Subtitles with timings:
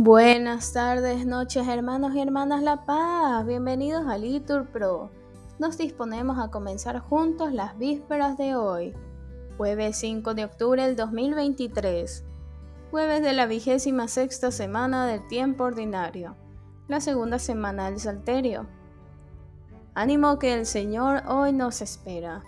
[0.00, 3.44] Buenas tardes, noches, hermanos y hermanas La Paz.
[3.44, 5.10] Bienvenidos a Litur Pro.
[5.58, 8.94] Nos disponemos a comenzar juntos las vísperas de hoy,
[9.56, 12.24] jueves 5 de octubre del 2023,
[12.92, 16.36] jueves de la vigésima sexta semana del tiempo ordinario,
[16.86, 18.68] la segunda semana del Salterio.
[19.94, 22.44] Ánimo que el Señor hoy nos espera.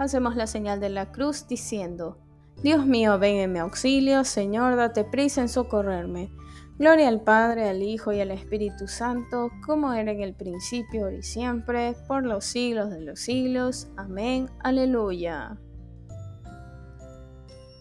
[0.00, 2.18] Hacemos la señal de la cruz diciendo,
[2.60, 6.32] Dios mío, ven en mi auxilio, Señor, date prisa en socorrerme.
[6.78, 11.24] Gloria al Padre, al Hijo y al Espíritu Santo, como era en el principio, y
[11.24, 13.88] siempre, por los siglos de los siglos.
[13.96, 14.48] Amén.
[14.60, 15.58] Aleluya.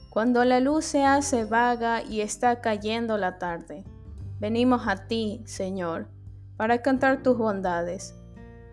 [0.09, 3.83] Cuando la luz se hace vaga y está cayendo la tarde,
[4.39, 6.07] venimos a ti, Señor,
[6.55, 8.15] para cantar tus bondades.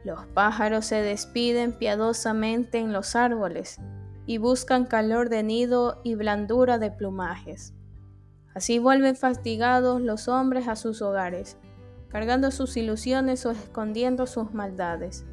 [0.06, 3.78] Los pájaros se despiden piadosamente en los árboles
[4.24, 7.74] y buscan calor de nido y blandura de plumajes
[8.54, 11.56] Así vuelven fatigados los hombres a sus hogares,
[12.08, 15.24] cargando sus ilusiones o escondiendo sus maldades.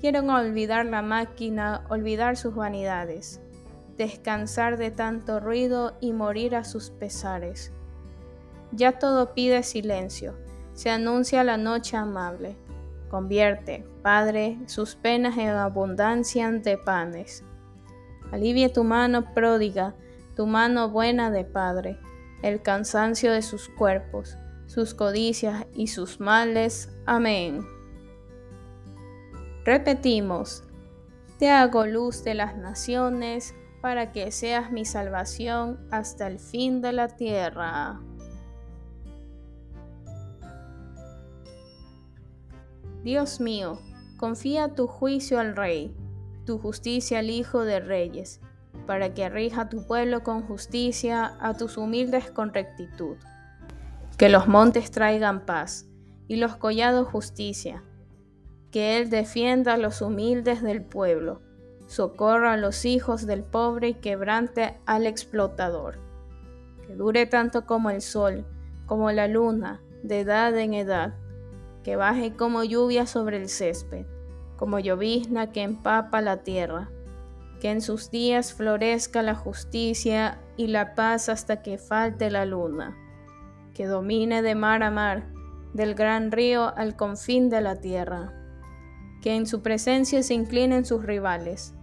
[0.00, 3.40] Quieren olvidar la máquina, olvidar sus vanidades,
[3.96, 7.72] descansar de tanto ruido y morir a sus pesares.
[8.70, 10.36] Ya todo pide silencio,
[10.72, 12.56] se anuncia la noche amable.
[13.10, 17.42] Convierte, Padre, sus penas en abundancia de panes.
[18.30, 19.94] Alivia tu mano pródiga,
[20.36, 21.98] tu mano buena de Padre
[22.42, 26.90] el cansancio de sus cuerpos, sus codicias y sus males.
[27.06, 27.66] Amén.
[29.64, 30.64] Repetimos,
[31.38, 36.92] te hago luz de las naciones para que seas mi salvación hasta el fin de
[36.92, 38.00] la tierra.
[43.02, 43.78] Dios mío,
[44.16, 45.96] confía tu juicio al Rey,
[46.44, 48.40] tu justicia al Hijo de Reyes
[48.86, 53.16] para que rija tu pueblo con justicia, a tus humildes con rectitud.
[54.16, 55.86] Que los montes traigan paz
[56.28, 57.82] y los collados justicia.
[58.70, 61.42] Que Él defienda a los humildes del pueblo,
[61.86, 65.98] socorra a los hijos del pobre y quebrante al explotador.
[66.86, 68.46] Que dure tanto como el sol,
[68.86, 71.14] como la luna, de edad en edad.
[71.82, 74.06] Que baje como lluvia sobre el césped,
[74.56, 76.90] como llovizna que empapa la tierra
[77.60, 82.96] que en sus días florezca la justicia y la paz hasta que falte la luna,
[83.74, 85.26] que domine de mar a mar,
[85.72, 88.32] del gran río al confín de la tierra,
[89.22, 91.74] que en su presencia se inclinen sus rivales,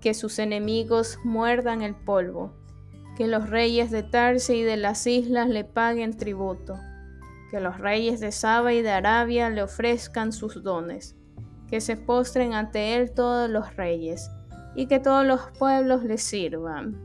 [0.00, 2.54] que sus enemigos muerdan el polvo,
[3.16, 6.78] que los reyes de Tarse y de las islas le paguen tributo,
[7.50, 11.16] que los reyes de Saba y de Arabia le ofrezcan sus dones,
[11.68, 14.30] que se postren ante él todos los reyes,
[14.76, 17.00] y que todos los pueblos le sirvan.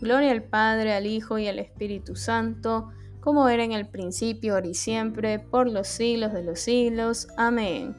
[0.00, 2.88] Gloria al Padre, al Hijo y al Espíritu Santo,
[3.20, 7.28] como era en el principio, ahora y siempre, por los siglos de los siglos.
[7.36, 7.94] Amén.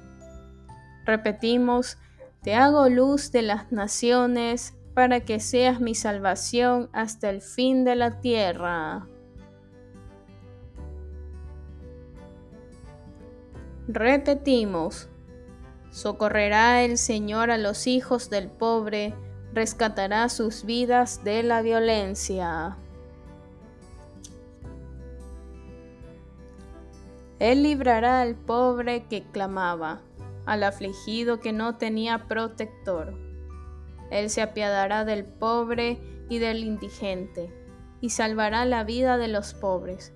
[1.06, 2.00] Repetimos,
[2.41, 7.96] te hago luz de las naciones, para que seas mi salvación hasta el fin de
[7.96, 9.08] la tierra.
[13.88, 15.11] Repetimos,
[15.91, 19.13] Socorrerá el Señor a los hijos del pobre,
[19.53, 22.78] rescatará sus vidas de la violencia.
[27.40, 30.02] Él librará al pobre que clamaba,
[30.46, 33.13] al afligido que no tenía protector.
[34.12, 37.52] Él se apiadará del pobre y del indigente,
[38.00, 40.13] y salvará la vida de los pobres.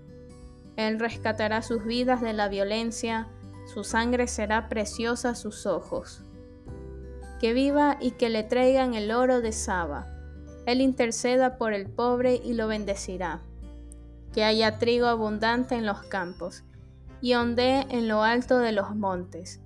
[0.78, 3.28] Él rescatará sus vidas de la violencia,
[3.66, 6.22] su sangre será preciosa a sus ojos.
[7.40, 10.08] Que viva y que le traigan el oro de Saba.
[10.66, 13.42] Él interceda por el pobre y lo bendecirá.
[14.34, 16.64] Que haya trigo abundante en los campos
[17.22, 19.62] y ondee en lo alto de los montes.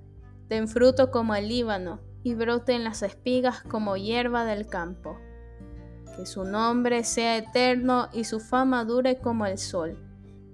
[0.48, 5.18] Den fruto como el Líbano y broten las espigas como hierba del campo.
[6.16, 9.98] Que su nombre sea eterno y su fama dure como el sol.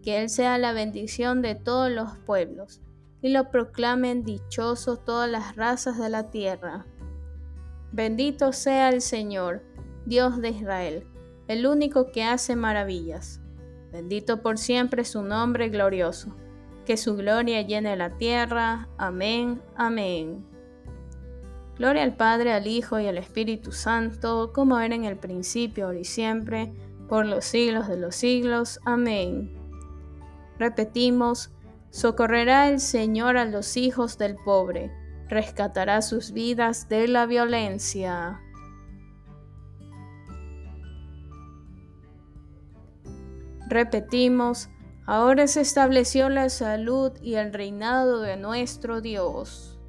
[0.04, 2.82] Que Él sea la bendición de todos los pueblos
[3.22, 6.86] y lo proclamen dichoso todas las razas de la tierra.
[7.92, 9.64] Bendito sea el Señor,
[10.06, 11.08] Dios de Israel,
[11.48, 13.42] el único que hace maravillas.
[13.92, 16.36] Bendito por siempre su nombre glorioso.
[16.86, 18.90] Que su gloria llene la tierra.
[18.98, 20.46] Amén, amén.
[21.78, 26.00] Gloria al Padre, al Hijo y al Espíritu Santo, como era en el principio, ahora
[26.00, 26.74] y siempre,
[27.10, 28.80] por los siglos de los siglos.
[28.86, 29.54] Amén.
[30.60, 31.52] Repetimos,
[31.96, 34.92] Socorrerá el Señor a los hijos del pobre,
[35.30, 38.42] rescatará sus vidas de la violencia.
[43.70, 44.68] Repetimos,
[45.06, 49.80] Ahora se estableció la salud y el reinado de nuestro Dios.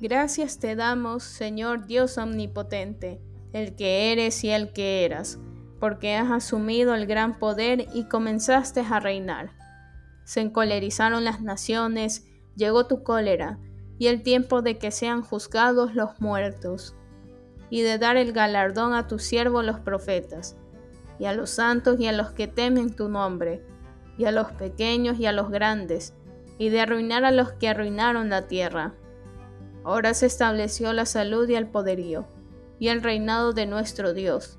[0.00, 3.20] Gracias te damos, Señor Dios omnipotente,
[3.52, 5.40] el que eres y el que eras,
[5.84, 9.50] porque has asumido el gran poder y comenzaste a reinar.
[10.24, 12.26] Se encolerizaron las naciones,
[12.56, 13.58] llegó tu cólera,
[13.98, 16.96] y el tiempo de que sean juzgados los muertos
[17.68, 20.56] y de dar el galardón a tus siervos los profetas,
[21.18, 23.62] y a los santos y a los que temen tu nombre,
[24.16, 26.14] y a los pequeños y a los grandes,
[26.56, 28.94] y de arruinar a los que arruinaron la tierra.
[29.84, 32.26] Ahora se estableció la salud y el poderío,
[32.78, 34.58] y el reinado de nuestro Dios,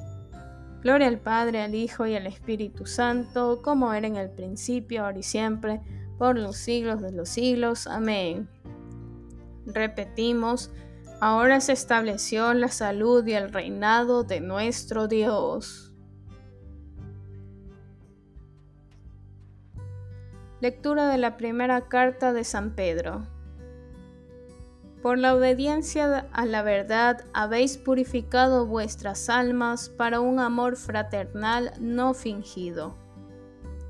[0.81, 5.19] Gloria al Padre, al Hijo y al Espíritu Santo, como era en el principio, ahora
[5.19, 5.81] y siempre,
[6.17, 7.87] por los siglos de los siglos.
[7.87, 8.49] Amén.
[9.65, 10.71] Repetimos,
[11.23, 15.93] Ahora se estableció la salud y el reinado de nuestro Dios.
[20.61, 23.27] Lectura de la primera carta de San Pedro.
[25.01, 32.13] Por la obediencia a la verdad habéis purificado vuestras almas para un amor fraternal no
[32.13, 32.95] fingido.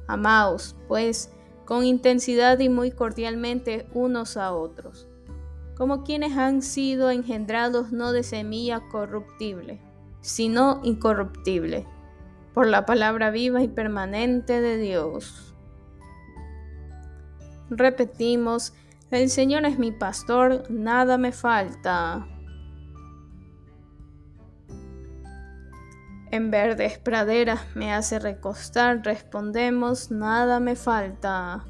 [0.08, 1.32] Amaos, pues,
[1.66, 5.08] con intensidad y muy cordialmente unos a otros
[5.82, 9.80] como quienes han sido engendrados no de semilla corruptible,
[10.22, 11.88] sino incorruptible,
[12.54, 15.56] por la palabra viva y permanente de Dios.
[17.72, 18.76] Repetimos,
[19.12, 22.28] el Señor es mi pastor, nada me falta.
[26.32, 31.66] En verdes praderas me hace recostar, respondemos, nada me falta.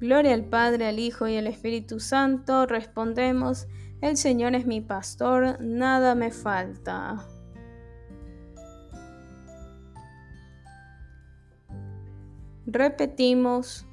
[0.00, 2.66] Gloria al Padre, al Hijo y al Espíritu Santo.
[2.66, 3.68] Respondemos,
[4.00, 7.24] el Señor es mi pastor, nada me falta.
[12.66, 13.86] Repetimos,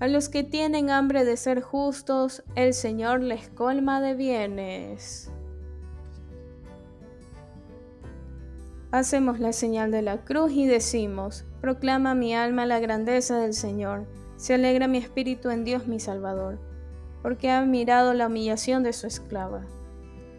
[0.00, 5.30] a los que tienen hambre de ser justos, el Señor les colma de bienes.
[8.90, 14.06] Hacemos la señal de la cruz y decimos, proclama mi alma la grandeza del Señor
[14.36, 16.58] se alegra mi espíritu en Dios mi Salvador,
[17.22, 19.64] porque ha mirado la humillación de su esclava.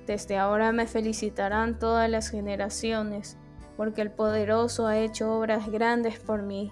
[0.05, 3.37] Desde ahora me felicitarán todas las generaciones,
[3.77, 6.71] porque el poderoso ha hecho obras grandes por mí.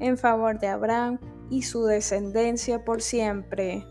[0.00, 1.18] en favor de Abraham
[1.50, 3.86] y su descendencia por siempre.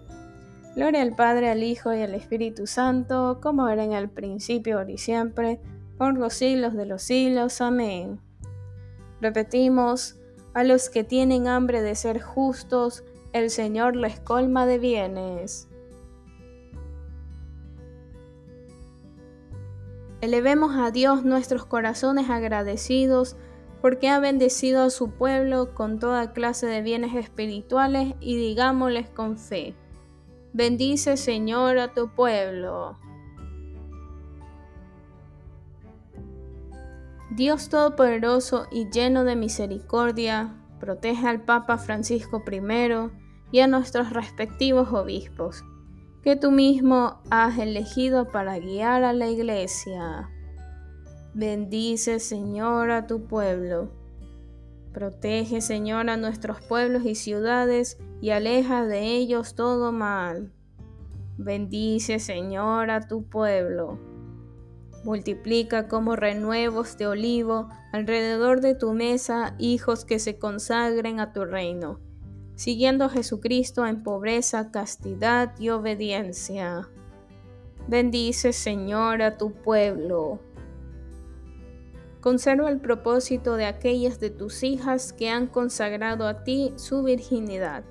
[0.76, 4.92] Gloria al Padre, al Hijo y al Espíritu Santo, como era en el principio, ahora
[4.92, 5.60] y siempre,
[5.98, 7.62] por los siglos de los siglos.
[7.62, 8.20] Amén.
[9.22, 10.20] Repetimos,
[10.54, 15.68] a los que tienen hambre de ser justos, el Señor les colma de bienes.
[20.22, 23.38] Elevemos a Dios nuestros corazones agradecidos
[23.82, 29.38] porque ha bendecido a su pueblo con toda clase de bienes espirituales y digámosles con
[29.38, 29.76] fe.
[30.54, 32.98] Bendice Señor a tu pueblo.
[37.32, 43.12] Dios Todopoderoso y lleno de misericordia, protege al Papa Francisco I
[43.52, 45.64] y a nuestros respectivos obispos,
[46.24, 50.30] que tú mismo has elegido para guiar a la Iglesia.
[51.34, 53.92] Bendice, Señor, a tu pueblo.
[54.94, 60.52] Protege, Señor, a nuestros pueblos y ciudades y aleja de ellos todo mal.
[61.38, 64.00] Bendice, Señor, a tu pueblo.
[65.04, 71.46] Multiplica como renuevos de olivo alrededor de tu mesa hijos que se consagren a tu
[71.46, 72.00] reino,
[72.56, 76.90] siguiendo a Jesucristo en pobreza, castidad y obediencia.
[77.88, 80.40] Bendice, Señor, a tu pueblo.
[82.22, 87.84] Conserva el propósito de aquellas de tus hijas que han consagrado a ti su virginidad,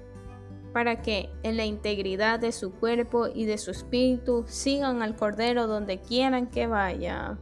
[0.75, 5.66] para que, en la integridad de su cuerpo y de su espíritu, sigan al Cordero
[5.66, 7.38] donde quieran que vaya.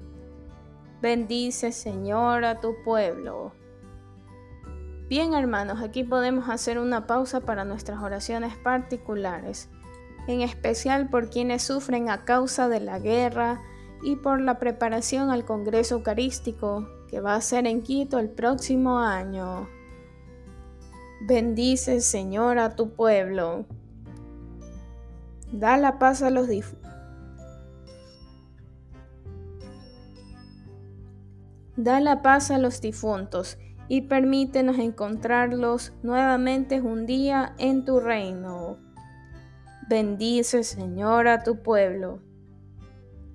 [1.02, 3.52] Bendice, Señor, a tu pueblo.
[5.08, 9.70] Bien, hermanos, aquí podemos hacer una pausa para nuestras oraciones particulares,
[10.26, 13.60] en especial por quienes sufren a causa de la guerra,
[14.02, 18.98] y por la preparación al Congreso Eucarístico que va a ser en Quito el próximo
[18.98, 19.68] año.
[21.26, 23.66] Bendice, Señor, a tu pueblo.
[25.52, 26.48] Da la paz a los
[31.76, 38.78] Da la paz a los difuntos y permítenos encontrarlos nuevamente un día en tu reino.
[39.88, 42.20] Bendice, Señor, a tu pueblo.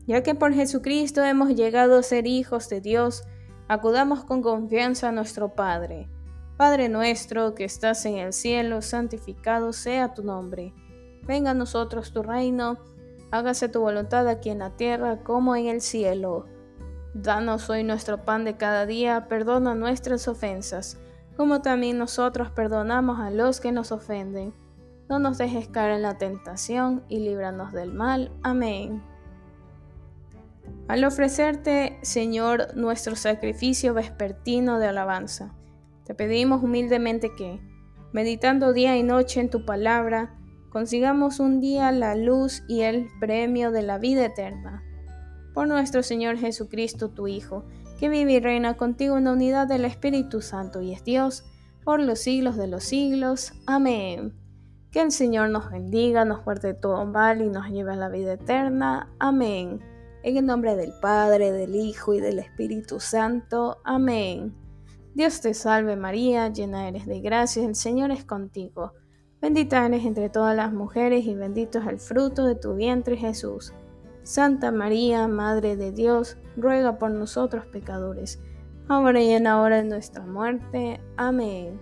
[0.07, 3.23] Ya que por Jesucristo hemos llegado a ser hijos de Dios,
[3.67, 6.09] acudamos con confianza a nuestro Padre.
[6.57, 10.73] Padre nuestro que estás en el cielo, santificado sea tu nombre.
[11.23, 12.77] Venga a nosotros tu reino,
[13.31, 16.45] hágase tu voluntad aquí en la tierra como en el cielo.
[17.13, 20.99] Danos hoy nuestro pan de cada día, perdona nuestras ofensas,
[21.35, 24.53] como también nosotros perdonamos a los que nos ofenden.
[25.09, 28.31] No nos dejes caer en la tentación y líbranos del mal.
[28.43, 29.10] Amén.
[30.87, 35.55] Al ofrecerte, Señor, nuestro sacrificio vespertino de alabanza,
[36.05, 37.61] te pedimos humildemente que,
[38.11, 40.37] meditando día y noche en tu palabra,
[40.69, 44.83] consigamos un día la luz y el premio de la vida eterna.
[45.53, 47.65] Por nuestro Señor Jesucristo, tu Hijo,
[47.99, 51.45] que vive y reina contigo en la unidad del Espíritu Santo y es Dios,
[51.83, 53.53] por los siglos de los siglos.
[53.65, 54.33] Amén.
[54.91, 58.33] Que el Señor nos bendiga, nos guarde todo mal y nos lleve a la vida
[58.33, 59.09] eterna.
[59.19, 59.90] Amén.
[60.23, 63.79] En el nombre del Padre, del Hijo y del Espíritu Santo.
[63.83, 64.53] Amén.
[65.15, 68.93] Dios te salve María, llena eres de gracia, el Señor es contigo.
[69.41, 73.73] Bendita eres entre todas las mujeres y bendito es el fruto de tu vientre Jesús.
[74.23, 78.39] Santa María, Madre de Dios, ruega por nosotros pecadores,
[78.87, 81.01] ahora y en la hora de nuestra muerte.
[81.17, 81.79] Amén.